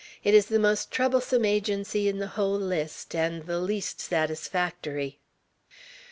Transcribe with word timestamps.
"It 0.23 0.33
is 0.33 0.47
the 0.47 0.57
most 0.57 0.89
troublesome 0.89 1.45
Agency 1.45 2.09
in 2.09 2.17
the 2.17 2.29
whole 2.33 2.57
list, 2.59 3.13
and 3.13 3.45
the 3.45 3.59
least 3.59 3.99
satisfactory." 4.01 5.19